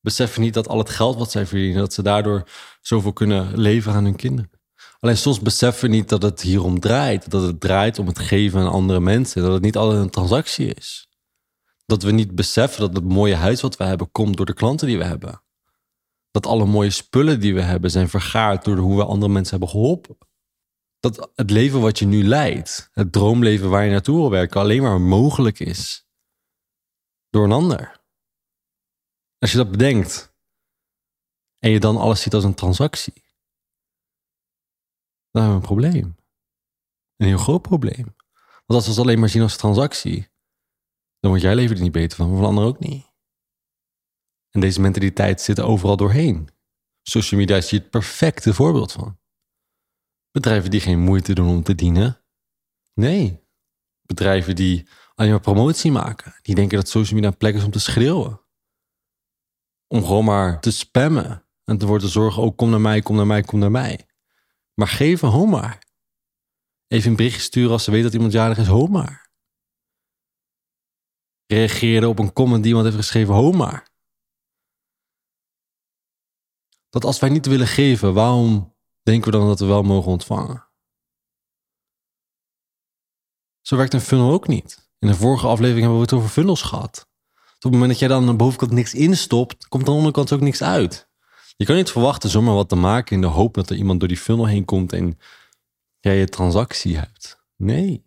Beseffen 0.00 0.40
niet 0.40 0.54
dat 0.54 0.68
al 0.68 0.78
het 0.78 0.90
geld 0.90 1.16
wat 1.16 1.30
zij 1.30 1.46
verdienen, 1.46 1.80
dat 1.80 1.92
ze 1.92 2.02
daardoor 2.02 2.48
zoveel 2.80 3.12
kunnen 3.12 3.58
leveren 3.58 3.96
aan 3.96 4.04
hun 4.04 4.16
kinderen. 4.16 4.50
Alleen 5.00 5.16
soms 5.16 5.40
beseffen 5.40 5.90
niet 5.90 6.08
dat 6.08 6.22
het 6.22 6.40
hierom 6.40 6.80
draait. 6.80 7.30
Dat 7.30 7.42
het 7.42 7.60
draait 7.60 7.98
om 7.98 8.06
het 8.06 8.18
geven 8.18 8.60
aan 8.60 8.70
andere 8.70 9.00
mensen. 9.00 9.42
Dat 9.42 9.52
het 9.52 9.62
niet 9.62 9.76
altijd 9.76 10.00
een 10.00 10.10
transactie 10.10 10.74
is. 10.74 11.08
Dat 11.86 12.02
we 12.02 12.10
niet 12.10 12.34
beseffen 12.34 12.80
dat 12.80 12.94
het 12.94 13.04
mooie 13.04 13.34
huis 13.34 13.60
wat 13.60 13.76
we 13.76 13.84
hebben 13.84 14.10
komt 14.10 14.36
door 14.36 14.46
de 14.46 14.54
klanten 14.54 14.86
die 14.86 14.98
we 14.98 15.04
hebben. 15.04 15.42
Dat 16.30 16.46
alle 16.46 16.64
mooie 16.64 16.90
spullen 16.90 17.40
die 17.40 17.54
we 17.54 17.62
hebben 17.62 17.90
zijn 17.90 18.08
vergaard 18.08 18.64
door 18.64 18.76
hoe 18.76 18.96
we 18.96 19.04
andere 19.04 19.32
mensen 19.32 19.50
hebben 19.50 19.68
geholpen 19.68 20.16
dat 21.00 21.30
het 21.34 21.50
leven 21.50 21.80
wat 21.80 21.98
je 21.98 22.06
nu 22.06 22.24
leidt, 22.24 22.90
het 22.92 23.12
droomleven 23.12 23.70
waar 23.70 23.84
je 23.84 23.90
naartoe 23.90 24.16
wil 24.16 24.30
werken, 24.30 24.60
alleen 24.60 24.82
maar 24.82 25.00
mogelijk 25.00 25.60
is 25.60 26.08
door 27.30 27.44
een 27.44 27.52
ander. 27.52 27.99
Als 29.40 29.50
je 29.50 29.56
dat 29.56 29.70
bedenkt 29.70 30.34
en 31.58 31.70
je 31.70 31.80
dan 31.80 31.96
alles 31.96 32.22
ziet 32.22 32.34
als 32.34 32.44
een 32.44 32.54
transactie, 32.54 33.24
dan 35.30 35.42
hebben 35.42 35.50
we 35.50 35.66
een 35.68 35.74
probleem. 35.74 36.16
Een 37.16 37.26
heel 37.26 37.38
groot 37.38 37.62
probleem. 37.62 38.16
Want 38.66 38.66
als 38.66 38.84
we 38.84 38.90
het 38.90 39.00
alleen 39.00 39.18
maar 39.18 39.28
zien 39.28 39.42
als 39.42 39.56
transactie, 39.56 40.28
dan 41.18 41.30
wordt 41.30 41.42
jij 41.42 41.54
leven 41.54 41.76
er 41.76 41.82
niet 41.82 41.92
beter 41.92 42.16
van, 42.16 42.28
maar 42.28 42.38
van 42.38 42.46
anderen 42.46 42.68
ook 42.68 42.78
niet. 42.78 43.08
En 44.50 44.60
deze 44.60 44.80
mentaliteit 44.80 45.40
zit 45.40 45.58
er 45.58 45.64
overal 45.64 45.96
doorheen. 45.96 46.48
Social 47.02 47.40
media 47.40 47.56
is 47.56 47.70
hier 47.70 47.80
het 47.80 47.90
perfecte 47.90 48.54
voorbeeld 48.54 48.92
van. 48.92 49.18
Bedrijven 50.30 50.70
die 50.70 50.80
geen 50.80 51.00
moeite 51.00 51.34
doen 51.34 51.48
om 51.48 51.62
te 51.62 51.74
dienen. 51.74 52.24
Nee. 52.94 53.48
Bedrijven 54.02 54.56
die 54.56 54.88
alleen 55.14 55.30
maar 55.30 55.40
promotie 55.40 55.92
maken. 55.92 56.34
Die 56.42 56.54
denken 56.54 56.76
dat 56.78 56.88
social 56.88 57.14
media 57.14 57.30
een 57.30 57.36
plek 57.36 57.54
is 57.54 57.64
om 57.64 57.70
te 57.70 57.80
schreeuwen. 57.80 58.40
Om 59.92 60.04
gewoon 60.04 60.24
maar 60.24 60.60
te 60.60 60.70
spammen. 60.70 61.44
En 61.64 61.78
te 61.78 61.86
worden 61.86 62.08
zorgen, 62.08 62.42
oh 62.42 62.56
kom 62.56 62.70
naar 62.70 62.80
mij, 62.80 63.00
kom 63.00 63.16
naar 63.16 63.26
mij, 63.26 63.42
kom 63.42 63.58
naar 63.58 63.70
mij. 63.70 64.08
Maar 64.74 64.88
geven, 64.88 65.28
ho 65.28 65.46
maar. 65.46 65.86
Even 66.86 67.10
een 67.10 67.16
berichtje 67.16 67.40
sturen 67.40 67.70
als 67.70 67.84
ze 67.84 67.90
weten 67.90 68.06
dat 68.06 68.14
iemand 68.14 68.32
jarig 68.32 68.58
is, 68.58 68.66
ho 68.66 68.86
maar. 68.86 69.30
Reageren 71.46 72.08
op 72.08 72.18
een 72.18 72.32
comment 72.32 72.62
die 72.62 72.68
iemand 72.68 72.84
heeft 72.84 72.96
geschreven, 72.96 73.34
ho 73.34 73.52
maar. 73.52 73.90
Dat 76.88 77.04
als 77.04 77.18
wij 77.18 77.28
niet 77.28 77.46
willen 77.46 77.66
geven, 77.66 78.14
waarom 78.14 78.76
denken 79.02 79.30
we 79.30 79.38
dan 79.38 79.46
dat 79.46 79.60
we 79.60 79.66
wel 79.66 79.82
mogen 79.82 80.10
ontvangen. 80.10 80.68
Zo 83.60 83.76
werkt 83.76 83.94
een 83.94 84.00
funnel 84.00 84.32
ook 84.32 84.48
niet. 84.48 84.90
In 84.98 85.08
de 85.08 85.14
vorige 85.14 85.46
aflevering 85.46 85.80
hebben 85.80 85.98
we 85.98 86.04
het 86.04 86.12
over 86.12 86.28
funnels 86.28 86.62
gehad. 86.62 87.09
Op 87.66 87.70
het 87.70 87.80
moment 87.80 87.90
dat 87.90 87.98
jij 87.98 88.08
dan 88.08 88.20
aan 88.20 88.26
de 88.26 88.44
bovenkant 88.44 88.70
niks 88.70 88.94
instopt, 88.94 89.68
komt 89.68 89.86
aan 89.86 89.92
de 89.92 89.98
onderkant 89.98 90.32
ook 90.32 90.40
niks 90.40 90.62
uit. 90.62 91.08
Je 91.56 91.64
kan 91.64 91.76
niet 91.76 91.90
verwachten 91.90 92.30
zomaar 92.30 92.54
wat 92.54 92.68
te 92.68 92.76
maken 92.76 93.14
in 93.14 93.20
de 93.20 93.26
hoop 93.26 93.54
dat 93.54 93.70
er 93.70 93.76
iemand 93.76 94.00
door 94.00 94.08
die 94.08 94.16
funnel 94.16 94.46
heen 94.46 94.64
komt 94.64 94.92
en 94.92 95.18
jij 95.98 96.16
je 96.16 96.26
transactie 96.26 96.96
hebt. 96.96 97.44
Nee. 97.56 98.04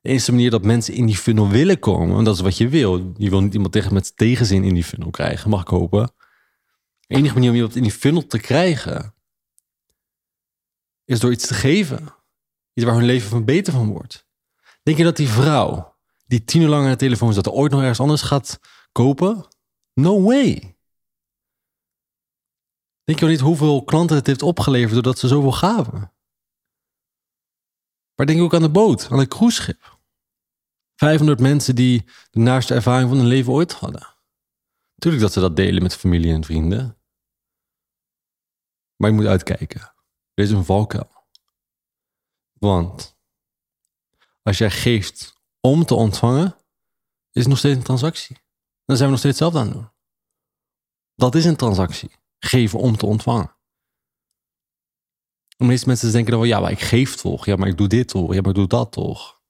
De 0.00 0.08
enige 0.08 0.30
manier 0.30 0.50
dat 0.50 0.64
mensen 0.64 0.94
in 0.94 1.06
die 1.06 1.16
funnel 1.16 1.48
willen 1.48 1.78
komen, 1.78 2.18
en 2.18 2.24
dat 2.24 2.34
is 2.34 2.40
wat 2.40 2.56
je 2.56 2.68
wil. 2.68 3.12
Je 3.16 3.30
wil 3.30 3.40
niet 3.40 3.54
iemand 3.54 3.72
tegen 3.72 3.94
met 3.94 4.16
tegenzin 4.16 4.64
in 4.64 4.74
die 4.74 4.84
funnel 4.84 5.10
krijgen, 5.10 5.50
mag 5.50 5.60
ik 5.60 5.68
hopen. 5.68 6.12
De 7.06 7.14
enige 7.14 7.34
manier 7.34 7.50
om 7.50 7.56
iemand 7.56 7.76
in 7.76 7.82
die 7.82 7.92
funnel 7.92 8.26
te 8.26 8.38
krijgen, 8.38 9.14
is 11.04 11.20
door 11.20 11.32
iets 11.32 11.46
te 11.46 11.54
geven. 11.54 12.14
Iets 12.74 12.86
waar 12.86 12.96
hun 12.96 13.04
leven 13.04 13.28
van 13.28 13.44
beter 13.44 13.72
van 13.72 13.88
wordt. 13.88 14.26
Denk 14.82 14.96
je 14.96 15.04
dat 15.04 15.16
die 15.16 15.28
vrouw 15.28 15.91
die 16.32 16.44
tien 16.44 16.62
uur 16.62 16.68
lang 16.68 16.84
aan 16.84 16.90
de 16.90 16.96
telefoon 16.96 17.32
zat, 17.32 17.48
ooit 17.48 17.72
nog 17.72 17.80
ergens 17.80 18.00
anders 18.00 18.22
gaat 18.22 18.60
kopen? 18.92 19.46
No 19.92 20.22
way. 20.22 20.76
Denk 23.04 23.18
je 23.18 23.24
wel 23.24 23.34
niet 23.34 23.40
hoeveel 23.40 23.84
klanten 23.84 24.16
het 24.16 24.26
heeft 24.26 24.42
opgeleverd 24.42 24.92
doordat 24.92 25.18
ze 25.18 25.28
zoveel 25.28 25.52
gaven? 25.52 26.12
Maar 28.14 28.26
denk 28.26 28.40
ook 28.40 28.54
aan 28.54 28.62
de 28.62 28.70
boot, 28.70 29.08
aan 29.10 29.18
het 29.18 29.28
cruiseschip. 29.28 30.00
500 30.96 31.40
mensen 31.40 31.74
die 31.74 32.04
de 32.30 32.40
naaste 32.40 32.74
ervaring 32.74 33.08
van 33.08 33.18
hun 33.18 33.26
leven 33.26 33.52
ooit 33.52 33.72
hadden. 33.72 34.14
Tuurlijk 34.94 35.22
dat 35.22 35.32
ze 35.32 35.40
dat 35.40 35.56
delen 35.56 35.82
met 35.82 35.96
familie 35.96 36.32
en 36.32 36.44
vrienden. 36.44 36.98
Maar 38.96 39.10
je 39.10 39.16
moet 39.16 39.26
uitkijken. 39.26 39.94
Dit 40.34 40.46
is 40.46 40.52
een 40.52 40.64
valkuil. 40.64 41.26
Want 42.52 43.16
als 44.42 44.58
jij 44.58 44.70
geeft 44.70 45.41
om 45.62 45.84
te 45.84 45.94
ontvangen, 45.94 46.56
is 47.32 47.46
nog 47.46 47.58
steeds 47.58 47.76
een 47.76 47.82
transactie. 47.82 48.36
Dan 48.84 48.96
zijn 48.96 49.08
we 49.08 49.14
nog 49.14 49.18
steeds 49.18 49.38
hetzelfde 49.38 49.58
aan 49.58 49.66
het 49.66 49.74
doen. 49.74 49.90
Dat 51.14 51.34
is 51.34 51.44
een 51.44 51.56
transactie. 51.56 52.10
Geven 52.38 52.78
om 52.78 52.96
te 52.96 53.06
ontvangen. 53.06 53.56
De 55.56 55.64
meeste 55.64 55.86
mensen 55.86 56.12
denken 56.12 56.30
dan 56.30 56.40
wel, 56.40 56.48
ja, 56.48 56.60
maar 56.60 56.70
ik 56.70 56.80
geef 56.80 57.16
toch. 57.16 57.46
Ja, 57.46 57.56
maar 57.56 57.68
ik 57.68 57.76
doe 57.76 57.88
dit 57.88 58.08
toch. 58.08 58.34
Ja, 58.34 58.40
maar 58.40 58.50
ik 58.50 58.56
doe 58.56 58.66
dat 58.66 58.92
toch. 58.92 59.40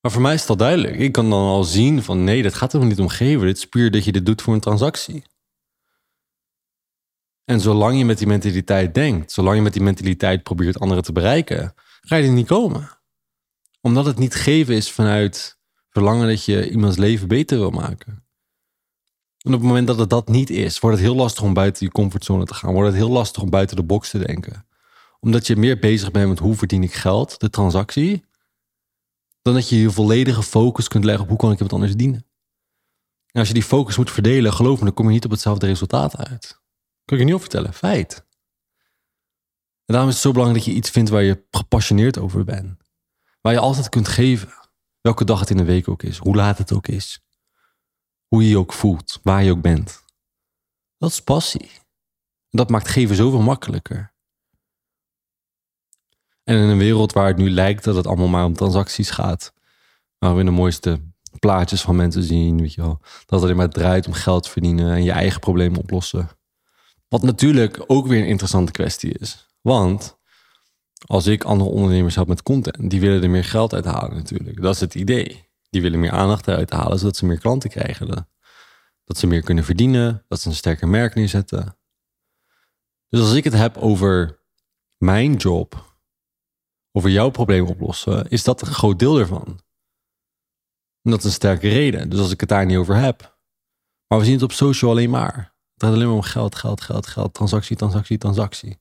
Maar 0.00 0.12
voor 0.12 0.22
mij 0.22 0.34
is 0.34 0.48
al 0.48 0.56
duidelijk. 0.56 0.96
Ik 0.96 1.12
kan 1.12 1.30
dan 1.30 1.42
al 1.42 1.64
zien 1.64 2.02
van, 2.02 2.24
nee, 2.24 2.42
dat 2.42 2.54
gaat 2.54 2.72
er 2.72 2.86
niet 2.86 3.00
om 3.00 3.08
geven. 3.08 3.46
Dit 3.46 3.56
is 3.56 3.66
puur 3.66 3.90
dat 3.90 4.04
je 4.04 4.12
dit 4.12 4.26
doet 4.26 4.42
voor 4.42 4.54
een 4.54 4.60
transactie. 4.60 5.24
En 7.44 7.60
zolang 7.60 7.98
je 7.98 8.04
met 8.04 8.18
die 8.18 8.26
mentaliteit 8.26 8.94
denkt, 8.94 9.32
zolang 9.32 9.56
je 9.56 9.62
met 9.62 9.72
die 9.72 9.82
mentaliteit 9.82 10.42
probeert 10.42 10.80
anderen 10.80 11.04
te 11.04 11.12
bereiken, 11.12 11.74
ga 12.00 12.16
je 12.16 12.26
er 12.26 12.32
niet 12.32 12.46
komen. 12.46 12.95
Omdat 13.86 14.06
het 14.06 14.18
niet 14.18 14.34
geven 14.34 14.74
is 14.74 14.90
vanuit 14.90 15.58
verlangen 15.90 16.28
dat 16.28 16.44
je 16.44 16.70
iemands 16.70 16.96
leven 16.96 17.28
beter 17.28 17.58
wil 17.58 17.70
maken. 17.70 18.24
En 19.38 19.52
op 19.54 19.60
het 19.60 19.68
moment 19.68 19.86
dat 19.86 19.98
het 19.98 20.10
dat 20.10 20.28
niet 20.28 20.50
is, 20.50 20.78
wordt 20.78 20.96
het 20.96 21.06
heel 21.06 21.16
lastig 21.16 21.42
om 21.42 21.54
buiten 21.54 21.86
je 21.86 21.92
comfortzone 21.92 22.44
te 22.44 22.54
gaan. 22.54 22.72
Wordt 22.72 22.88
het 22.88 22.96
heel 22.96 23.10
lastig 23.10 23.42
om 23.42 23.50
buiten 23.50 23.76
de 23.76 23.82
box 23.82 24.10
te 24.10 24.18
denken. 24.18 24.66
Omdat 25.20 25.46
je 25.46 25.56
meer 25.56 25.78
bezig 25.78 26.10
bent 26.10 26.28
met 26.28 26.38
hoe 26.38 26.54
verdien 26.54 26.82
ik 26.82 26.92
geld, 26.92 27.40
de 27.40 27.50
transactie, 27.50 28.24
dan 29.42 29.54
dat 29.54 29.68
je 29.68 29.80
je 29.80 29.90
volledige 29.90 30.42
focus 30.42 30.88
kunt 30.88 31.04
leggen 31.04 31.22
op 31.22 31.28
hoe 31.28 31.38
kan 31.38 31.52
ik 31.52 31.58
het 31.58 31.72
anders 31.72 31.96
dienen. 31.96 32.26
En 33.30 33.38
als 33.40 33.48
je 33.48 33.54
die 33.54 33.62
focus 33.62 33.96
moet 33.96 34.10
verdelen, 34.10 34.52
geloof 34.52 34.78
me, 34.78 34.84
dan 34.84 34.94
kom 34.94 35.06
je 35.06 35.12
niet 35.12 35.24
op 35.24 35.30
hetzelfde 35.30 35.66
resultaat 35.66 36.16
uit. 36.16 36.60
Kan 37.04 37.16
ik 37.16 37.18
je 37.18 37.24
niet 37.24 37.34
op 37.34 37.40
vertellen, 37.40 37.74
feit. 37.74 38.24
En 39.84 39.94
daarom 39.94 40.08
is 40.08 40.14
het 40.14 40.24
zo 40.24 40.32
belangrijk 40.32 40.64
dat 40.64 40.74
je 40.74 40.78
iets 40.78 40.90
vindt 40.90 41.10
waar 41.10 41.22
je 41.22 41.44
gepassioneerd 41.50 42.18
over 42.18 42.44
bent. 42.44 42.84
Waar 43.46 43.54
je 43.54 43.60
altijd 43.60 43.88
kunt 43.88 44.08
geven. 44.08 44.48
Welke 45.00 45.24
dag 45.24 45.40
het 45.40 45.50
in 45.50 45.56
de 45.56 45.64
week 45.64 45.88
ook 45.88 46.02
is, 46.02 46.18
hoe 46.18 46.34
laat 46.34 46.58
het 46.58 46.72
ook 46.72 46.88
is. 46.88 47.20
Hoe 48.26 48.42
je 48.42 48.48
je 48.48 48.58
ook 48.58 48.72
voelt, 48.72 49.20
waar 49.22 49.44
je 49.44 49.50
ook 49.50 49.60
bent. 49.60 50.04
Dat 50.98 51.10
is 51.10 51.20
passie. 51.20 51.70
Dat 52.50 52.70
maakt 52.70 52.88
geven 52.88 53.16
zoveel 53.16 53.40
makkelijker. 53.40 54.14
En 56.44 56.56
in 56.56 56.68
een 56.68 56.78
wereld 56.78 57.12
waar 57.12 57.26
het 57.26 57.36
nu 57.36 57.50
lijkt 57.50 57.84
dat 57.84 57.96
het 57.96 58.06
allemaal 58.06 58.28
maar 58.28 58.44
om 58.44 58.54
transacties 58.54 59.10
gaat, 59.10 59.52
waar 60.18 60.36
we 60.36 60.44
de 60.44 60.50
mooiste 60.50 61.02
plaatjes 61.38 61.82
van 61.82 61.96
mensen 61.96 62.22
zien, 62.22 62.60
weet 62.60 62.74
je 62.74 62.80
wel, 62.80 62.98
dat 63.00 63.30
het 63.30 63.42
alleen 63.42 63.56
maar 63.56 63.68
draait 63.68 64.06
om 64.06 64.12
geld 64.12 64.48
verdienen 64.48 64.94
en 64.94 65.02
je 65.02 65.12
eigen 65.12 65.40
problemen 65.40 65.78
oplossen. 65.78 66.28
Wat 67.08 67.22
natuurlijk 67.22 67.84
ook 67.86 68.06
weer 68.06 68.20
een 68.20 68.28
interessante 68.28 68.72
kwestie 68.72 69.18
is. 69.18 69.46
Want 69.60 70.18
als 71.06 71.26
ik 71.26 71.44
andere 71.44 71.70
ondernemers 71.70 72.14
help 72.14 72.28
met 72.28 72.42
content, 72.42 72.90
die 72.90 73.00
willen 73.00 73.22
er 73.22 73.30
meer 73.30 73.44
geld 73.44 73.74
uit 73.74 73.84
halen 73.84 74.16
natuurlijk. 74.16 74.62
Dat 74.62 74.74
is 74.74 74.80
het 74.80 74.94
idee. 74.94 75.48
Die 75.70 75.82
willen 75.82 76.00
meer 76.00 76.10
aandacht 76.10 76.48
eruit 76.48 76.70
halen, 76.70 76.98
zodat 76.98 77.16
ze 77.16 77.26
meer 77.26 77.38
klanten 77.38 77.70
krijgen. 77.70 78.28
Dat 79.04 79.18
ze 79.18 79.26
meer 79.26 79.42
kunnen 79.42 79.64
verdienen, 79.64 80.24
dat 80.28 80.40
ze 80.40 80.48
een 80.48 80.54
sterker 80.54 80.88
merk 80.88 81.14
neerzetten. 81.14 81.78
Dus 83.08 83.20
als 83.20 83.34
ik 83.34 83.44
het 83.44 83.52
heb 83.52 83.76
over 83.76 84.40
mijn 84.96 85.34
job, 85.34 85.98
over 86.92 87.10
jouw 87.10 87.30
probleem 87.30 87.66
oplossen, 87.66 88.28
is 88.28 88.44
dat 88.44 88.60
een 88.60 88.74
groot 88.74 88.98
deel 88.98 89.18
ervan. 89.18 89.60
En 91.02 91.10
dat 91.10 91.18
is 91.18 91.24
een 91.24 91.30
sterke 91.30 91.68
reden. 91.68 92.08
Dus 92.08 92.18
als 92.18 92.32
ik 92.32 92.40
het 92.40 92.48
daar 92.48 92.66
niet 92.66 92.76
over 92.76 92.96
heb. 92.96 93.38
Maar 94.06 94.18
we 94.18 94.24
zien 94.24 94.34
het 94.34 94.42
op 94.42 94.52
social 94.52 94.90
alleen 94.90 95.10
maar. 95.10 95.54
Het 95.72 95.82
gaat 95.82 95.92
alleen 95.92 96.06
maar 96.06 96.16
om 96.16 96.22
geld, 96.22 96.54
geld, 96.54 96.80
geld, 96.80 97.06
geld, 97.06 97.34
transactie, 97.34 97.76
transactie, 97.76 98.18
transactie. 98.18 98.78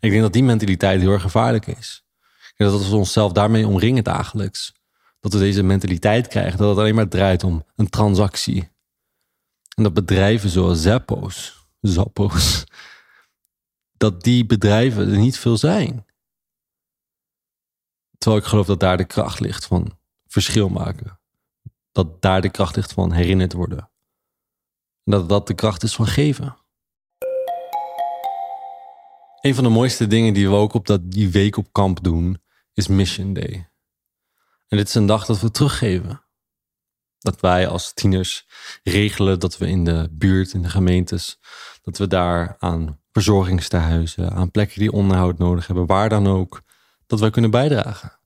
Ik 0.00 0.10
denk 0.10 0.22
dat 0.22 0.32
die 0.32 0.42
mentaliteit 0.42 1.00
heel 1.00 1.12
erg 1.12 1.22
gevaarlijk 1.22 1.66
is. 1.66 2.04
Dat 2.56 2.88
we 2.88 2.96
onszelf 2.96 3.32
daarmee 3.32 3.66
omringen 3.66 4.04
dagelijks, 4.04 4.74
dat 5.20 5.32
we 5.32 5.38
deze 5.38 5.62
mentaliteit 5.62 6.26
krijgen, 6.26 6.58
dat 6.58 6.68
het 6.68 6.78
alleen 6.78 6.94
maar 6.94 7.08
draait 7.08 7.44
om 7.44 7.64
een 7.76 7.90
transactie. 7.90 8.70
En 9.74 9.82
dat 9.82 9.94
bedrijven 9.94 10.50
zoals 10.50 10.82
Zappos, 10.82 11.66
Zappos, 11.80 12.64
dat 13.96 14.22
die 14.22 14.46
bedrijven 14.46 15.10
er 15.10 15.18
niet 15.18 15.38
veel 15.38 15.56
zijn. 15.56 16.06
Terwijl 18.18 18.42
ik 18.42 18.48
geloof 18.48 18.66
dat 18.66 18.80
daar 18.80 18.96
de 18.96 19.04
kracht 19.04 19.40
ligt 19.40 19.66
van 19.66 19.98
verschil 20.26 20.68
maken. 20.68 21.20
Dat 21.92 22.22
daar 22.22 22.40
de 22.40 22.50
kracht 22.50 22.76
ligt 22.76 22.92
van 22.92 23.12
herinnerd 23.12 23.52
worden. 23.52 23.90
En 25.04 25.12
dat 25.12 25.28
dat 25.28 25.46
de 25.46 25.54
kracht 25.54 25.82
is 25.82 25.94
van 25.94 26.06
geven. 26.06 26.56
Een 29.46 29.54
van 29.54 29.64
de 29.64 29.70
mooiste 29.70 30.06
dingen 30.06 30.34
die 30.34 30.48
we 30.48 30.54
ook 30.54 30.74
op 30.74 30.86
dat, 30.86 31.10
die 31.10 31.30
week 31.30 31.56
op 31.56 31.72
kamp 31.72 32.02
doen, 32.02 32.42
is 32.72 32.86
Mission 32.86 33.32
Day. 33.32 33.70
En 34.68 34.76
dit 34.76 34.88
is 34.88 34.94
een 34.94 35.06
dag 35.06 35.26
dat 35.26 35.40
we 35.40 35.50
teruggeven. 35.50 36.22
Dat 37.18 37.40
wij 37.40 37.68
als 37.68 37.92
tieners 37.94 38.46
regelen 38.82 39.40
dat 39.40 39.58
we 39.58 39.68
in 39.68 39.84
de 39.84 40.08
buurt, 40.10 40.52
in 40.52 40.62
de 40.62 40.68
gemeentes, 40.68 41.38
dat 41.82 41.98
we 41.98 42.06
daar 42.06 42.56
aan 42.58 43.00
verzorgingstehuizen, 43.12 44.30
aan 44.30 44.50
plekken 44.50 44.80
die 44.80 44.92
onderhoud 44.92 45.38
nodig 45.38 45.66
hebben, 45.66 45.86
waar 45.86 46.08
dan 46.08 46.26
ook, 46.26 46.62
dat 47.06 47.20
wij 47.20 47.30
kunnen 47.30 47.50
bijdragen. 47.50 48.18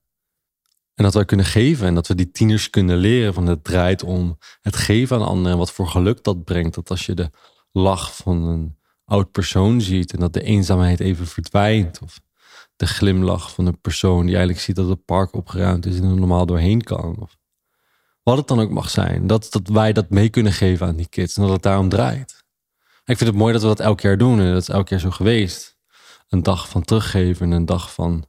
En 0.95 1.05
dat 1.05 1.15
wij 1.15 1.25
kunnen 1.25 1.47
geven 1.47 1.87
en 1.87 1.95
dat 1.95 2.07
we 2.07 2.15
die 2.15 2.31
tieners 2.31 2.71
kunnen 2.71 2.97
leren 2.97 3.35
van 3.35 3.47
het 3.47 3.65
draait 3.65 4.03
om 4.03 4.39
het 4.61 4.77
geven 4.77 5.17
aan 5.17 5.27
anderen 5.27 5.53
en 5.53 5.59
wat 5.59 5.73
voor 5.73 5.89
geluk 5.89 6.25
dat 6.25 6.45
brengt. 6.45 6.75
Dat 6.75 6.91
als 6.91 7.07
je 7.07 7.15
de 7.15 7.31
lach 7.73 8.17
van 8.17 8.43
een 8.43 8.79
oud 9.11 9.31
persoon 9.31 9.81
ziet 9.81 10.13
en 10.13 10.21
dat 10.21 10.33
de 10.33 10.43
eenzaamheid 10.43 11.01
even 11.01 11.27
verdwijnt. 11.27 12.01
Of 12.03 12.21
de 12.77 12.87
glimlach 12.87 13.55
van 13.55 13.67
een 13.67 13.81
persoon 13.81 14.21
die 14.21 14.35
eigenlijk 14.35 14.65
ziet 14.65 14.77
dat 14.77 14.89
het 14.89 15.05
park 15.05 15.35
opgeruimd 15.35 15.87
is 15.87 15.99
en 15.99 16.05
er 16.05 16.17
normaal 16.17 16.47
doorheen 16.47 16.83
kan. 16.83 17.17
Of 17.19 17.37
wat 18.23 18.37
het 18.37 18.49
dan 18.49 18.61
ook 18.61 18.71
mag 18.71 18.91
zijn. 18.91 19.27
Dat, 19.27 19.47
dat 19.51 19.69
wij 19.69 19.93
dat 19.93 20.11
mee 20.11 20.29
kunnen 20.29 20.53
geven 20.53 20.87
aan 20.87 20.97
die 20.97 21.09
kids 21.09 21.37
en 21.37 21.43
dat 21.43 21.53
het 21.53 21.63
daarom 21.63 21.89
draait. 21.89 22.45
Ik 23.05 23.17
vind 23.17 23.31
het 23.31 23.39
mooi 23.39 23.53
dat 23.53 23.63
we 23.63 23.69
dat 23.69 23.81
elk 23.81 24.01
jaar 24.01 24.19
doen 24.19 24.41
en 24.41 24.53
dat 24.53 24.63
is 24.63 24.69
elk 24.69 24.89
jaar 24.89 25.01
zo 25.01 25.11
geweest. 25.11 25.79
Een 26.29 26.43
dag 26.43 26.69
van 26.69 26.83
teruggeven 26.83 27.47
en 27.47 27.53
een 27.53 27.67
dag 27.67 27.93
van 27.93 28.27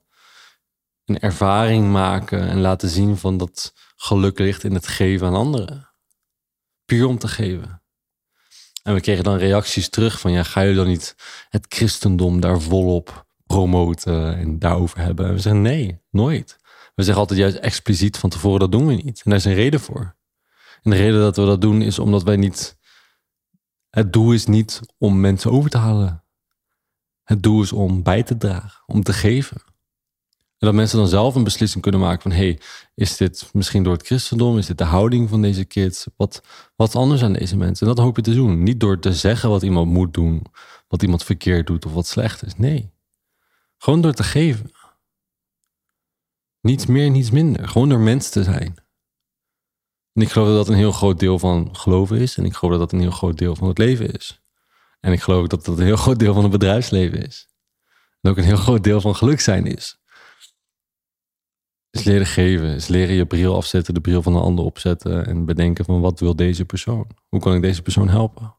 een 1.05 1.19
ervaring 1.19 1.91
maken 1.91 2.47
en 2.47 2.59
laten 2.59 2.89
zien 2.89 3.17
van 3.17 3.37
dat 3.37 3.73
geluk 3.95 4.39
ligt 4.39 4.63
in 4.63 4.73
het 4.73 4.87
geven 4.87 5.27
aan 5.27 5.35
anderen. 5.35 5.89
Puur 6.85 7.05
om 7.05 7.17
te 7.17 7.27
geven. 7.27 7.80
En 8.83 8.93
we 8.93 9.01
kregen 9.01 9.23
dan 9.23 9.37
reacties 9.37 9.89
terug 9.89 10.19
van 10.19 10.31
ja, 10.31 10.43
ga 10.43 10.61
je 10.61 10.75
dan 10.75 10.87
niet 10.87 11.15
het 11.49 11.65
christendom 11.69 12.39
daar 12.39 12.61
volop 12.61 13.25
promoten 13.45 14.37
en 14.37 14.59
daarover 14.59 14.99
hebben? 14.99 15.25
En 15.25 15.33
we 15.33 15.39
zeggen 15.39 15.61
nee, 15.61 16.01
nooit. 16.09 16.59
We 16.95 17.03
zeggen 17.03 17.21
altijd 17.21 17.39
juist 17.39 17.55
expliciet 17.55 18.17
van 18.17 18.29
tevoren 18.29 18.59
dat 18.59 18.71
doen 18.71 18.87
we 18.87 18.93
niet. 18.93 19.21
En 19.23 19.29
daar 19.29 19.39
is 19.39 19.45
een 19.45 19.53
reden 19.53 19.79
voor. 19.79 20.15
En 20.81 20.91
de 20.91 20.97
reden 20.97 21.19
dat 21.19 21.35
we 21.35 21.45
dat 21.45 21.61
doen 21.61 21.81
is 21.81 21.99
omdat 21.99 22.23
wij 22.23 22.35
niet. 22.35 22.77
Het 23.89 24.13
doel 24.13 24.31
is 24.31 24.45
niet 24.45 24.81
om 24.97 25.19
mensen 25.19 25.51
over 25.51 25.69
te 25.69 25.77
halen. 25.77 26.23
Het 27.23 27.43
doel 27.43 27.61
is 27.61 27.71
om 27.71 28.03
bij 28.03 28.23
te 28.23 28.37
dragen, 28.37 28.83
om 28.85 29.03
te 29.03 29.13
geven. 29.13 29.61
En 30.61 30.67
dat 30.67 30.75
mensen 30.75 30.97
dan 30.97 31.07
zelf 31.07 31.35
een 31.35 31.43
beslissing 31.43 31.81
kunnen 31.81 32.01
maken 32.01 32.21
van... 32.21 32.31
hey, 32.31 32.59
is 32.95 33.17
dit 33.17 33.49
misschien 33.53 33.83
door 33.83 33.93
het 33.93 34.05
christendom? 34.05 34.57
Is 34.57 34.65
dit 34.65 34.77
de 34.77 34.83
houding 34.83 35.29
van 35.29 35.41
deze 35.41 35.65
kids? 35.65 36.07
Wat, 36.15 36.43
wat 36.75 36.95
anders 36.95 37.23
aan 37.23 37.33
deze 37.33 37.57
mensen? 37.57 37.87
En 37.87 37.95
dat 37.95 38.03
hoop 38.03 38.15
je 38.15 38.21
te 38.21 38.33
doen. 38.33 38.63
Niet 38.63 38.79
door 38.79 38.99
te 38.99 39.13
zeggen 39.13 39.49
wat 39.49 39.61
iemand 39.61 39.91
moet 39.91 40.13
doen... 40.13 40.41
wat 40.87 41.01
iemand 41.01 41.23
verkeerd 41.23 41.67
doet 41.67 41.85
of 41.85 41.93
wat 41.93 42.07
slecht 42.07 42.45
is. 42.45 42.55
Nee. 42.55 42.91
Gewoon 43.77 44.01
door 44.01 44.13
te 44.13 44.23
geven. 44.23 44.71
Niets 46.59 46.85
meer, 46.85 47.09
niets 47.09 47.31
minder. 47.31 47.67
Gewoon 47.67 47.89
door 47.89 47.99
mens 47.99 48.29
te 48.29 48.43
zijn. 48.43 48.75
En 50.13 50.21
ik 50.21 50.29
geloof 50.29 50.47
dat 50.47 50.57
dat 50.57 50.67
een 50.67 50.75
heel 50.75 50.91
groot 50.91 51.19
deel 51.19 51.39
van 51.39 51.75
geloven 51.75 52.17
is. 52.17 52.37
En 52.37 52.45
ik 52.45 52.53
geloof 52.53 52.77
dat 52.77 52.89
dat 52.89 52.99
een 52.99 53.05
heel 53.05 53.17
groot 53.17 53.37
deel 53.37 53.55
van 53.55 53.67
het 53.67 53.77
leven 53.77 54.13
is. 54.13 54.41
En 54.99 55.11
ik 55.11 55.21
geloof 55.21 55.47
dat 55.47 55.65
dat 55.65 55.77
een 55.77 55.85
heel 55.85 55.95
groot 55.95 56.19
deel 56.19 56.33
van 56.33 56.43
het 56.43 56.51
bedrijfsleven 56.51 57.25
is. 57.25 57.47
En 58.21 58.31
ook 58.31 58.37
een 58.37 58.43
heel 58.43 58.55
groot 58.55 58.83
deel 58.83 59.01
van 59.01 59.15
geluk 59.15 59.39
zijn 59.39 59.65
is 59.65 60.00
is 62.01 62.07
leren 62.07 62.25
geven. 62.25 62.75
Is 62.75 62.87
leren 62.87 63.15
je 63.15 63.25
bril 63.25 63.55
afzetten, 63.55 63.93
de 63.93 64.01
bril 64.01 64.21
van 64.21 64.35
een 64.35 64.41
ander 64.41 64.65
opzetten. 64.65 65.25
En 65.25 65.45
bedenken 65.45 65.85
van 65.85 66.01
wat 66.01 66.19
wil 66.19 66.35
deze 66.35 66.65
persoon? 66.65 67.07
Hoe 67.29 67.39
kan 67.39 67.55
ik 67.55 67.61
deze 67.61 67.81
persoon 67.81 68.09
helpen? 68.09 68.55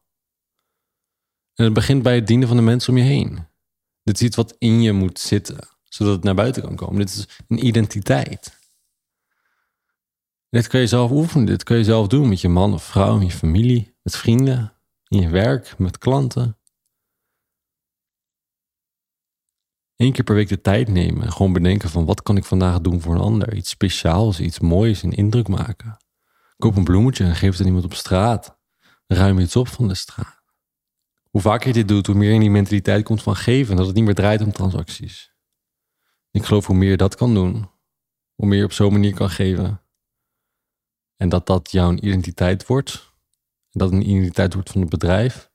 En 1.55 1.63
het 1.63 1.73
begint 1.73 2.03
bij 2.03 2.15
het 2.15 2.27
dienen 2.27 2.47
van 2.47 2.57
de 2.57 2.63
mensen 2.63 2.93
om 2.93 2.99
je 2.99 3.03
heen. 3.03 3.47
Dit 4.03 4.15
is 4.15 4.21
iets 4.21 4.35
wat 4.35 4.55
in 4.59 4.81
je 4.81 4.91
moet 4.91 5.19
zitten, 5.19 5.67
zodat 5.83 6.13
het 6.13 6.23
naar 6.23 6.35
buiten 6.35 6.61
kan 6.61 6.75
komen. 6.75 6.95
Dit 6.95 7.09
is 7.09 7.27
een 7.47 7.65
identiteit. 7.65 8.61
Dit 10.49 10.67
kun 10.67 10.79
je 10.79 10.87
zelf 10.87 11.11
oefenen. 11.11 11.45
Dit 11.45 11.63
kun 11.63 11.77
je 11.77 11.83
zelf 11.83 12.07
doen 12.07 12.29
met 12.29 12.41
je 12.41 12.49
man 12.49 12.73
of 12.73 12.83
vrouw, 12.83 13.17
met 13.17 13.31
je 13.31 13.37
familie, 13.37 13.95
met 14.03 14.15
vrienden, 14.15 14.73
in 15.07 15.21
je 15.21 15.29
werk, 15.29 15.77
met 15.77 15.97
klanten. 15.97 16.57
Eén 20.03 20.11
keer 20.11 20.23
per 20.23 20.35
week 20.35 20.47
de 20.47 20.61
tijd 20.61 20.87
nemen 20.87 21.23
en 21.23 21.31
gewoon 21.31 21.53
bedenken 21.53 21.89
van 21.89 22.05
wat 22.05 22.21
kan 22.21 22.37
ik 22.37 22.43
vandaag 22.43 22.81
doen 22.81 23.01
voor 23.01 23.15
een 23.15 23.21
ander. 23.21 23.53
Iets 23.53 23.69
speciaals, 23.69 24.39
iets 24.39 24.59
moois, 24.59 25.03
een 25.03 25.11
indruk 25.11 25.47
maken. 25.47 25.97
Koop 26.57 26.75
een 26.75 26.83
bloemetje 26.83 27.23
en 27.23 27.35
geef 27.35 27.51
het 27.51 27.59
aan 27.59 27.65
iemand 27.65 27.85
op 27.85 27.93
straat. 27.93 28.59
Ruim 29.07 29.39
iets 29.39 29.55
op 29.55 29.67
van 29.67 29.87
de 29.87 29.95
straat. 29.95 30.41
Hoe 31.29 31.41
vaker 31.41 31.67
je 31.67 31.73
dit 31.73 31.87
doet, 31.87 32.05
hoe 32.05 32.15
meer 32.15 32.27
je 32.27 32.33
in 32.33 32.39
die 32.39 32.49
mentaliteit 32.49 33.03
komt 33.03 33.23
van 33.23 33.35
geven. 33.35 33.75
Dat 33.75 33.85
het 33.85 33.95
niet 33.95 34.03
meer 34.03 34.15
draait 34.15 34.41
om 34.41 34.51
transacties. 34.51 35.33
Ik 36.31 36.43
geloof 36.43 36.65
hoe 36.65 36.75
meer 36.75 36.89
je 36.89 36.97
dat 36.97 37.15
kan 37.15 37.33
doen, 37.33 37.69
hoe 38.35 38.47
meer 38.47 38.57
je 38.57 38.65
op 38.65 38.71
zo'n 38.71 38.91
manier 38.91 39.13
kan 39.13 39.29
geven. 39.29 39.81
En 41.15 41.29
dat 41.29 41.45
dat 41.45 41.71
jouw 41.71 41.93
identiteit 41.93 42.67
wordt. 42.67 43.13
Dat 43.71 43.91
een 43.91 44.09
identiteit 44.09 44.53
wordt 44.53 44.71
van 44.71 44.81
het 44.81 44.89
bedrijf. 44.89 45.51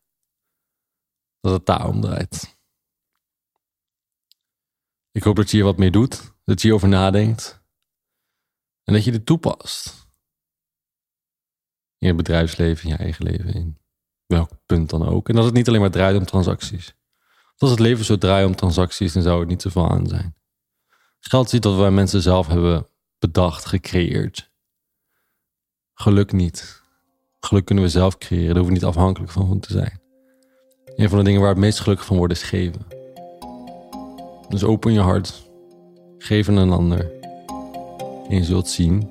Dat 1.41 1.53
het 1.53 1.67
daarom 1.67 2.01
draait. 2.01 2.58
Ik 5.19 5.25
hoop 5.25 5.37
dat 5.37 5.51
je 5.51 5.57
hier 5.57 5.65
wat 5.67 5.77
mee 5.77 5.91
doet. 5.91 6.33
Dat 6.45 6.61
je 6.61 6.67
hierover 6.67 6.89
nadenkt. 6.89 7.63
En 8.85 8.93
dat 8.95 9.05
je 9.05 9.11
dit 9.11 9.27
toepast. 9.27 10.09
In 11.99 12.07
je 12.09 12.15
bedrijfsleven, 12.15 12.85
in 12.85 12.91
je 12.91 12.97
eigen 12.97 13.25
leven, 13.25 13.55
in 13.55 13.79
welk 14.27 14.51
punt 14.67 14.91
dan 14.91 15.09
ook. 15.09 15.29
En 15.29 15.35
dat 15.35 15.45
het 15.45 15.55
niet 15.55 15.69
alleen 15.69 15.81
maar 15.81 15.91
draait 15.91 16.17
om 16.17 16.25
transacties. 16.25 16.95
Als 17.57 17.71
het 17.71 17.79
leven 17.79 18.05
zo 18.05 18.19
draait 18.19 18.47
om 18.47 18.57
transacties, 18.57 19.13
dan 19.13 19.23
zou 19.23 19.41
het 19.41 19.49
niet 19.49 19.63
zoveel 19.63 19.91
aan 19.91 20.07
zijn. 20.07 20.37
Geld 21.21 21.47
is 21.47 21.53
iets 21.53 21.67
dat 21.67 21.77
wij 21.77 21.91
mensen 21.91 22.23
zelf 22.23 22.47
hebben 22.47 22.87
bedacht, 23.19 23.65
gecreëerd. 23.65 24.51
Geluk 25.95 26.33
niet. 26.33 26.83
Geluk 27.41 27.65
kunnen 27.65 27.85
we 27.85 27.91
zelf 27.91 28.19
creëren, 28.19 28.47
daar 28.47 28.57
hoeven 28.57 28.75
we 28.75 28.81
niet 28.81 28.97
afhankelijk 28.97 29.33
van 29.33 29.61
te 29.61 29.73
zijn. 29.73 30.01
Een 30.97 31.09
van 31.09 31.19
de 31.19 31.25
dingen 31.25 31.41
waar 31.41 31.51
het 31.51 31.59
meest 31.59 31.81
gelukkig 31.81 32.07
van 32.07 32.17
wordt 32.17 32.33
is 32.33 32.43
geven. 32.43 32.98
Dus 34.49 34.65
open 34.65 34.93
je 34.93 35.01
hart, 35.01 35.51
geef 36.19 36.49
aan 36.49 36.57
een 36.57 36.71
ander. 36.71 37.11
En 38.29 38.37
je 38.37 38.45
zult 38.45 38.69
zien 38.69 39.09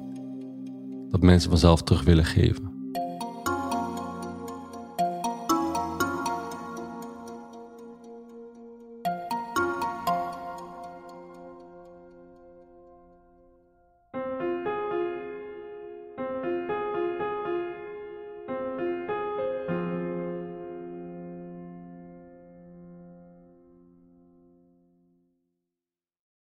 dat 1.10 1.22
mensen 1.22 1.50
vanzelf 1.50 1.82
terug 1.84 2.04
willen 2.04 2.26
geven. 2.26 2.67